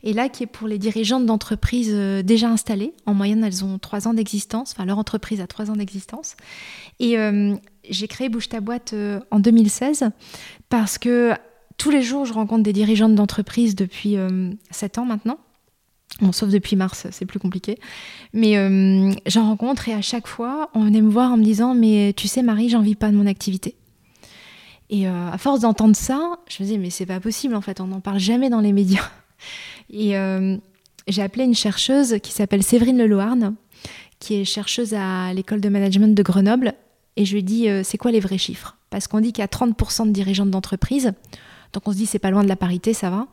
[0.03, 2.93] Et là, qui est pour les dirigeantes d'entreprises déjà installées.
[3.05, 4.73] En moyenne, elles ont trois ans d'existence.
[4.73, 6.35] Enfin, leur entreprise a trois ans d'existence.
[6.99, 7.17] Et
[7.89, 8.93] j'ai créé Bouge ta boîte
[9.31, 10.09] en 2016
[10.69, 11.33] parce que
[11.77, 14.17] tous les jours, je rencontre des dirigeantes d'entreprises depuis
[14.71, 15.39] sept ans maintenant
[16.21, 17.79] Bon, sauf depuis mars, c'est plus compliqué.
[18.33, 21.73] Mais euh, j'en rencontre et à chaque fois, on venait me voir en me disant
[21.73, 23.75] Mais tu sais, Marie, j'en vis pas de mon activité.
[24.89, 27.81] Et euh, à force d'entendre ça, je me disais Mais c'est pas possible, en fait,
[27.81, 29.09] on n'en parle jamais dans les médias.
[29.89, 30.55] Et euh,
[31.07, 33.55] j'ai appelé une chercheuse qui s'appelle Séverine Leloarn,
[34.19, 36.73] qui est chercheuse à l'école de management de Grenoble.
[37.17, 38.77] Et je lui ai dit C'est quoi les vrais chiffres?
[38.89, 41.13] Parce qu'on dit qu'il y a 30% de dirigeantes d'entreprise.
[41.73, 43.27] Donc on se dit C'est pas loin de la parité, ça va.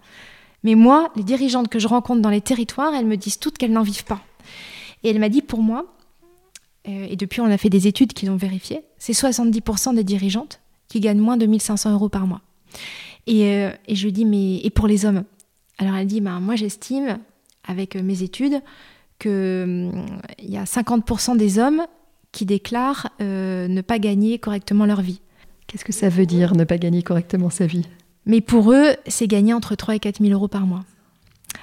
[0.63, 3.73] Mais moi, les dirigeantes que je rencontre dans les territoires, elles me disent toutes qu'elles
[3.73, 4.21] n'en vivent pas.
[5.03, 5.87] Et elle m'a dit pour moi,
[6.89, 10.61] euh, et depuis on a fait des études qui l'ont vérifié, c'est 70% des dirigeantes
[10.89, 12.41] qui gagnent moins de 1500 euros par mois.
[13.29, 15.25] Euh, et, je lui dis, mais et pour les hommes?
[15.79, 17.19] Alors elle dit, ben, moi j'estime,
[17.65, 18.61] avec euh, mes études,
[19.19, 20.07] qu'il hum,
[20.43, 21.83] y a 50% des hommes
[22.33, 25.21] qui déclarent ne pas gagner correctement leur vie.
[25.67, 27.87] Qu'est-ce que ça veut dire, ne pas gagner correctement sa vie?
[28.27, 30.85] Mais pour eux, c'est gagner entre 3 et 4 000 euros par mois.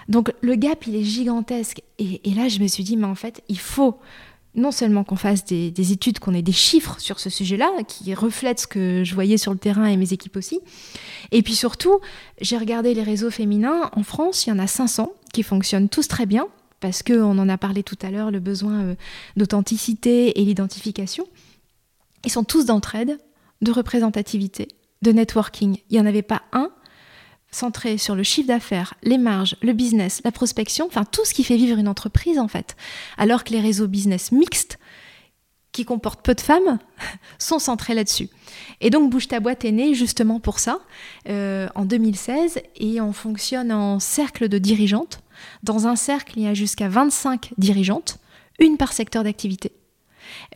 [0.09, 1.81] Donc le gap, il est gigantesque.
[1.99, 3.99] Et, là, je me suis dit, mais en fait, il faut
[4.55, 8.61] non seulement qu'on fasse des, études, qu'on ait des chiffres sur ce sujet-là, qui reflètent
[8.61, 10.59] ce que je voyais sur le terrain et mes équipes aussi.
[11.31, 11.99] Et puis surtout,
[12.41, 13.89] j'ai regardé les réseaux féminins.
[13.93, 16.47] En France, il y en a 500 qui fonctionnent tous très bien,
[16.79, 18.95] parce qu'on en a parlé tout à l'heure, le besoin euh,
[19.35, 21.27] d'authenticité et l'identification.
[22.25, 23.19] Ils sont tous d'entraide,
[23.61, 24.69] de représentativité,
[25.01, 25.77] de networking.
[25.89, 26.71] Il n'y en avait pas un
[27.51, 31.43] centré sur le chiffre d'affaires, les marges, le business, la prospection, enfin tout ce qui
[31.43, 32.75] fait vivre une entreprise en fait.
[33.17, 34.77] Alors que les réseaux business mixtes,
[35.71, 36.79] qui comportent peu de femmes,
[37.37, 38.29] sont centrés là-dessus.
[38.81, 40.79] Et donc Bouge ta boîte est née justement pour ça,
[41.29, 45.21] euh, en 2016, et on fonctionne en cercle de dirigeantes.
[45.63, 48.17] Dans un cercle, il y a jusqu'à 25 dirigeantes,
[48.59, 49.71] une par secteur d'activité.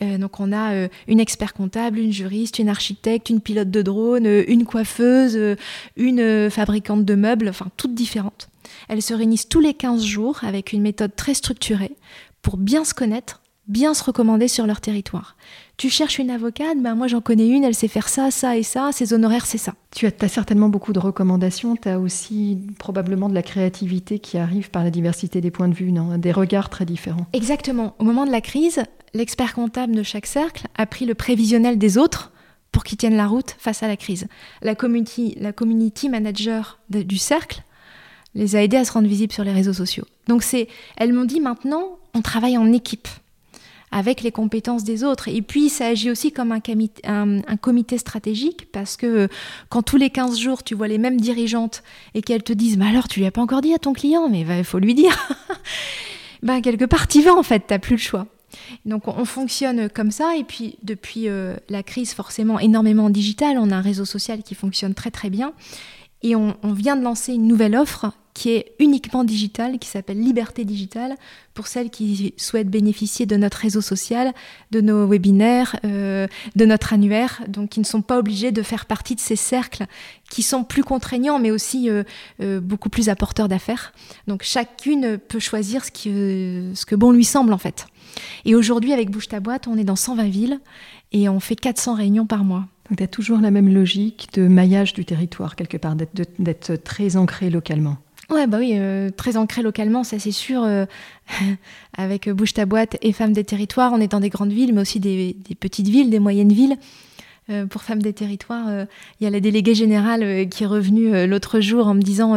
[0.02, 3.82] Euh, donc on a euh, une expert comptable, une juriste, une architecte, une pilote de
[3.82, 5.58] drone, euh, une coiffeuse,
[5.96, 8.50] une fabricante de meubles, enfin toutes différentes.
[8.88, 11.96] Elles se réunissent tous les 15 jours avec une méthode très structurée
[12.42, 15.36] pour bien se connaître, bien se recommander sur leur territoire.
[15.82, 18.62] Tu cherches une avocate, ben moi j'en connais une, elle sait faire ça, ça et
[18.62, 19.74] ça, ses honoraires c'est ça.
[19.90, 24.38] Tu as, as, certainement beaucoup de recommandations, tu as aussi probablement de la créativité qui
[24.38, 26.20] arrive par la diversité des points de vue, non?
[26.20, 27.26] Des regards très différents.
[27.34, 27.96] Exactement.
[27.98, 28.84] Au moment de la crise,
[29.16, 32.32] l'expert comptable de chaque cercle a pris le prévisionnel des autres
[32.72, 34.28] pour qu'ils tiennent la route face à la crise.
[34.62, 37.64] La community, la community manager du cercle
[38.36, 40.06] les a aidés à se rendre visibles sur les réseaux sociaux.
[40.28, 40.68] Donc c'est,
[40.98, 43.08] elles m'ont dit maintenant, on travaille en équipe
[43.92, 45.28] avec les compétences des autres.
[45.28, 49.28] Et puis, ça agit aussi comme un, comité stratégique, parce que
[49.70, 52.88] quand tous les 15 jours, tu vois les mêmes dirigeantes et qu'elles te disent, mais
[52.88, 55.16] alors, tu lui as pas encore dit à ton client, mais il faut lui dire.
[56.44, 58.28] ben, quelque part, y vas en fait, tu n'as plus le choix.
[58.86, 63.58] Donc on, fonctionne comme ça et puis depuis euh, la crise forcément énormément en digital,
[63.58, 65.54] on a un réseau social qui fonctionne très très bien
[66.22, 70.66] Et on, vient de lancer une nouvelle offre qui est uniquement digitale, qui s'appelle Liberté
[70.66, 71.16] Digitale,
[71.54, 74.34] pour celles qui souhaitent bénéficier de notre réseau social,
[74.72, 78.86] de nos webinaires, euh, de notre annuaire, donc qui ne sont pas obligés de faire
[78.86, 79.86] partie de ces cercles
[80.30, 82.04] qui sont plus contraignants, mais aussi euh,
[82.42, 83.94] euh, beaucoup plus apporteurs d'affaires.
[84.28, 87.88] Donc chacune peut choisir ce, qui, ce que bon lui semble en fait.
[88.46, 90.60] Et aujourd'hui, avec Bouge ta boîte, on est dans 120 villes
[91.12, 92.66] et on fait 400 réunions par mois.
[92.90, 97.16] Donc tu as toujours la même logique de maillage du territoire, quelque part, d'être très
[97.16, 97.98] ancré localement.
[98.32, 100.64] Ouais, bah oui, euh, très ancré localement, ça c'est sûr.
[100.64, 100.86] Euh,
[101.98, 104.82] avec Bouge ta boîte et Femmes des territoires, on est dans des grandes villes, mais
[104.82, 106.78] aussi des, petites villes, des moyennes villes.
[107.50, 108.86] Euh, pour Femmes des territoires,
[109.20, 112.36] il y a la déléguée générale qui est revenue l'autre jour en me disant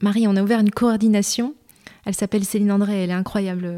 [0.00, 1.54] Marie, on a ouvert une coordination.
[2.06, 3.70] Elle s'appelle Céline André, elle est incroyable.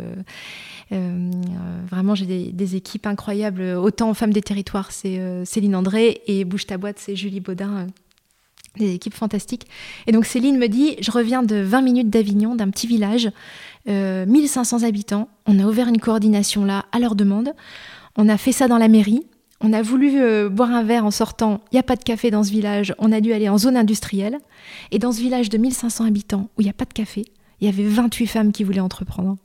[0.92, 3.62] vraiment, j'ai des, équipes incroyables.
[3.62, 7.88] Autant Femmes des territoires, c'est Céline André, et Bouge ta boîte, c'est Julie Baudin
[8.78, 9.66] des équipes fantastiques.
[10.06, 13.30] Et donc Céline me dit, je reviens de 20 minutes d'Avignon, d'un petit village,
[13.86, 15.28] 1500 euh, habitants.
[15.46, 17.54] On a ouvert une coordination là à leur demande.
[18.16, 19.26] On a fait ça dans la mairie.
[19.60, 21.60] On a voulu euh, boire un verre en sortant.
[21.72, 22.94] Il n'y a pas de café dans ce village.
[22.98, 24.38] On a dû aller en zone industrielle.
[24.90, 27.24] Et dans ce village de 1500 habitants où il n'y a pas de café,
[27.60, 29.36] il y avait 28 femmes qui voulaient entreprendre.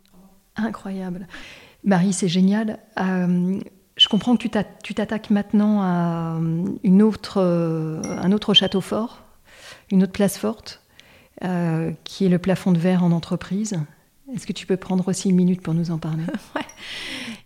[0.55, 1.27] Incroyable.
[1.83, 2.79] Marie, c'est génial.
[2.99, 3.59] Euh,
[4.11, 4.45] comprends que
[4.83, 9.23] tu t'attaques maintenant à euh, une autre, euh, un autre château fort,
[9.89, 10.81] une autre place forte,
[11.45, 13.79] euh, qui est le plafond de verre en entreprise.
[14.35, 16.23] Est-ce que tu peux prendre aussi une minute pour nous en parler?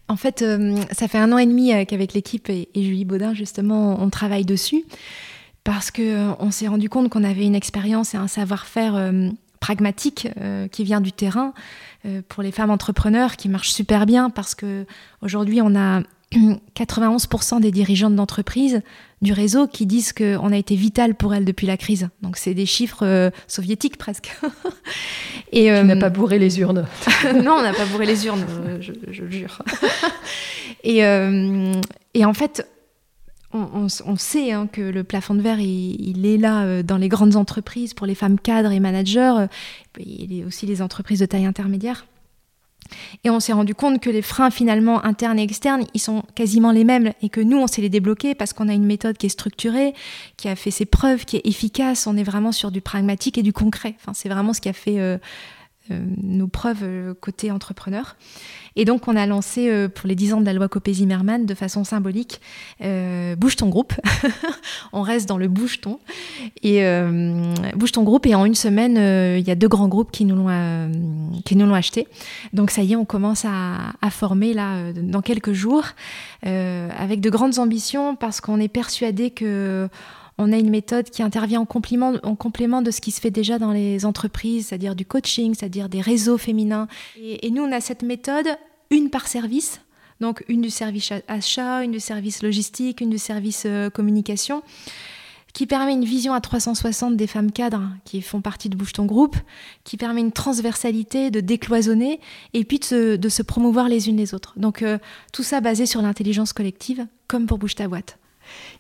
[0.08, 0.46] En fait,
[0.92, 4.86] ça fait un an et demi qu'avec l'équipe et, Julie Baudin, justement, on travaille dessus
[5.64, 9.12] parce qu'on s'est rendu compte qu'on avait une expérience et un savoir-faire
[9.60, 10.28] pragmatique
[10.72, 11.54] qui vient du terrain
[12.30, 14.86] pour les femmes entrepreneurs qui marche super bien parce que
[15.24, 16.04] aujourd'hui on a
[16.36, 18.82] 91% des dirigeantes d'entreprise
[19.22, 22.10] du réseau qui disent qu'on a été vital pour elles depuis la crise.
[22.22, 24.38] Donc c'est des chiffres euh, soviétiques presque.
[25.52, 26.86] et euh, n'a pas bourré les urnes.
[27.44, 29.62] non, on n'a pas bourré les urnes, euh, je, le jure.
[30.84, 31.00] et,
[32.14, 32.68] et, en fait,
[33.54, 37.94] on, sait hein, que le plafond de verre, il, est là dans les grandes entreprises
[37.94, 39.46] pour les femmes cadres et managers,
[39.98, 42.06] il est aussi les entreprises de taille intermédiaire.
[43.24, 46.72] Et on s'est rendu compte que les freins finalement internes et externes, ils sont quasiment
[46.72, 49.26] les mêmes et que nous, on sait les débloquer parce qu'on a une méthode qui
[49.26, 49.94] est structurée,
[50.38, 52.08] qui a fait ses preuves, qui est efficace.
[52.08, 53.96] On est vraiment sur du pragmatique et du concret.
[54.00, 55.18] Enfin, c'est vraiment ce qui a fait euh,
[55.90, 58.16] nos preuves euh, côté entrepreneur.
[58.76, 61.54] Et donc, on a lancé euh, pour les 10 ans de la loi Copé-Zimmermann de
[61.54, 62.42] façon symbolique
[63.38, 63.94] Bouge ton groupe.
[64.94, 66.00] on reste dans le bouge ton.
[66.64, 66.84] Et
[67.76, 68.26] Bouge ton groupe.
[68.26, 68.98] Et en une semaine,
[69.38, 72.08] il y a deux grands groupes qui nous l'ont acheté.
[72.54, 75.86] Donc, ça y est, on commence à former là dans quelques jours
[76.44, 79.90] avec de grandes ambitions parce qu'on est persuadé que
[80.38, 83.32] on a une méthode qui intervient en complément, en complément de ce qui se fait
[83.32, 86.88] déjà dans les entreprises, c'est-à-dire du coaching, c'est-à-dire des réseaux féminins.
[87.22, 88.48] Et, nous, on a cette méthode,
[88.90, 89.82] une par service.
[90.22, 94.64] Donc une du service achat, une du service logistique, une du service euh, communication,
[95.54, 99.06] qui permet une vision à 360 des femmes cadres qui font partie de Bouge ton
[99.06, 99.36] groupe,
[99.84, 102.22] qui permet une transversalité, de décloisonner,
[102.54, 104.54] et puis de se, promouvoir les unes les autres.
[104.56, 105.00] Donc euh,
[105.34, 108.18] tout ça basé sur l'intelligence collective, comme pour Bouge ta boîte.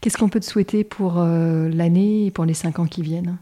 [0.02, 3.38] Qu'est-ce qu'on peut te souhaiter pour euh, l'année et pour les cinq ans qui viennent?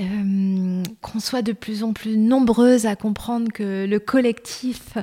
[0.00, 4.98] Euh, qu'on soit de plus en plus nombreuses à comprendre que le collectif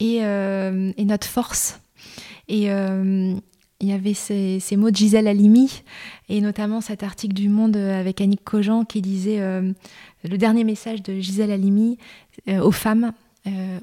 [0.00, 1.80] est, euh, notre force.
[2.48, 5.82] Et il y avait ces, mots de Gisèle Halimi,
[6.28, 11.18] et notamment cet article du Monde avec Annick Cogent qui disait le dernier message de
[11.18, 11.96] Gisèle Halimi
[12.46, 13.12] aux femmes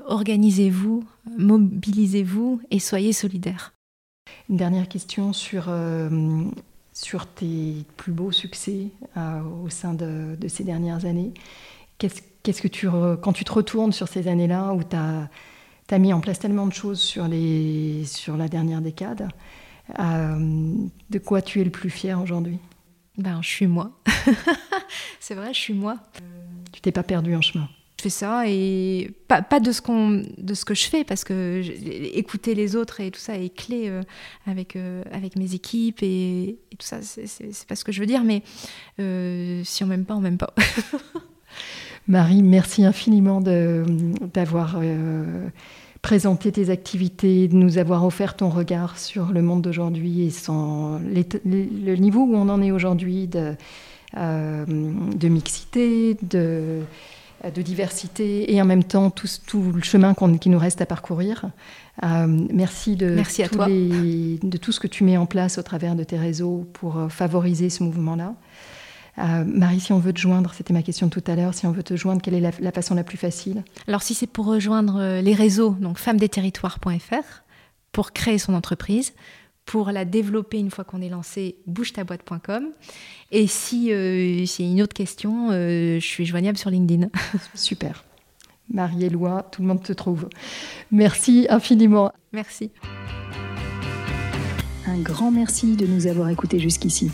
[0.06, 1.04] organisez-vous,
[1.38, 3.74] mobilisez-vous et soyez solidaires.
[4.52, 6.10] Une dernière question sur, euh,
[6.92, 11.34] sur tes plus beaux succès euh, au sein de, de, ces dernières années.
[11.98, 12.90] Qu'est-ce, qu'est-ce que tu,
[13.22, 15.30] quand tu te retournes sur ces années-là où tu as,
[15.90, 19.30] as, mis en place tellement de choses sur, les, sur la dernière décade,
[20.00, 20.76] euh,
[21.10, 22.60] de quoi tu es le plus fier aujourd'hui?
[23.18, 23.92] Ben, Je suis moi.
[25.22, 25.96] C'est vrai, je suis moi.
[26.74, 27.70] Tu t'es pas perdu en chemin?
[28.02, 31.62] Fais ça et pas, pas de ce qu'on de ce que je fais parce que
[32.18, 34.02] écouter les autres et tout ça est clé euh,
[34.48, 38.24] avec euh, avec mes équipes et, tout ça c'est pas ce que je veux dire
[38.24, 38.44] mais
[39.00, 40.54] euh, si on m'aime pas on m'aime pas.
[42.08, 44.82] Marie merci infiniment d'avoir
[46.02, 50.99] présenté tes activités de nous avoir offert ton regard sur le monde d'aujourd'hui et sans
[50.99, 53.56] le niveau où on en est aujourd'hui de
[54.16, 56.82] de mixité de
[57.50, 61.46] de diversité et en même temps tout, tout le chemin qui nous reste à parcourir.
[62.04, 63.68] Euh, merci de, merci à toi.
[63.68, 67.10] de tout ce que tu mets en place au travers de tes réseaux pour euh,
[67.10, 68.36] favoriser ce mouvement-là.
[69.18, 71.72] Euh, Marie, si on veut te joindre, c'était ma question tout à l'heure, si on
[71.72, 73.64] veut te joindre, quelle est la, façon la plus facile?
[73.88, 77.44] Alors si c'est pour rejoindre les réseaux, donc femmesdesterritoires.fr,
[77.92, 79.14] pour créer son entreprise,
[79.66, 82.70] pour la développer une fois qu'on est lancé, bougetaboîte.com.
[83.32, 87.09] Et si euh, c'est une autre question, je suis joignable sur LinkedIn.
[87.55, 88.03] Super.
[88.74, 90.30] Marie-Éloi, tout le monde te trouve.
[90.91, 92.12] Merci infiniment.
[92.34, 92.72] Merci.
[94.88, 97.12] Un grand merci de nous avoir écoutés jusqu'ici.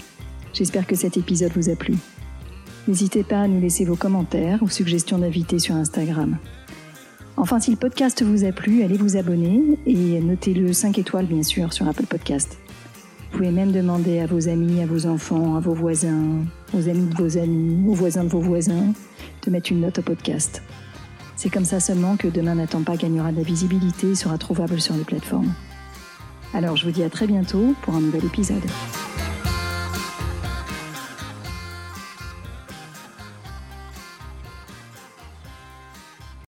[0.53, 1.95] J'espère que cet épisode vous a plu.
[2.87, 6.37] N'hésitez pas à nous laisser vos commentaires ou suggestions d'invités sur Instagram.
[7.39, 11.43] Enfin, si le podcast vous a plu, allez vous abonner et notez-le 5 étoiles bien
[11.43, 12.57] sûr sur Apple Podcast.
[13.31, 17.05] Vous pouvez même demander à vos amis, à vos enfants, à vos voisins, aux amis
[17.05, 18.91] de vos amis, aux voisins de vos voisins,
[19.45, 20.63] de mettre une note au podcast.
[21.35, 24.81] C'est comme ça seulement que Demain n'attend pas gagnera de la visibilité et sera trouvable
[24.81, 25.53] sur les plateformes.
[26.55, 28.65] Alors je vous dis à très bientôt pour un nouvel épisode.